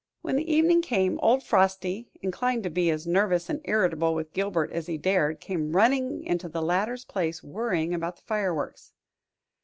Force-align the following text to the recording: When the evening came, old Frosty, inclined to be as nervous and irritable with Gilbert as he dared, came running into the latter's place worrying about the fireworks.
When 0.23 0.35
the 0.35 0.51
evening 0.51 0.81
came, 0.81 1.19
old 1.21 1.43
Frosty, 1.43 2.09
inclined 2.23 2.63
to 2.63 2.71
be 2.71 2.89
as 2.89 3.05
nervous 3.05 3.51
and 3.51 3.61
irritable 3.65 4.15
with 4.15 4.33
Gilbert 4.33 4.71
as 4.71 4.87
he 4.87 4.97
dared, 4.97 5.39
came 5.39 5.75
running 5.75 6.23
into 6.23 6.49
the 6.49 6.63
latter's 6.63 7.05
place 7.05 7.43
worrying 7.43 7.93
about 7.93 8.15
the 8.15 8.23
fireworks. 8.23 8.93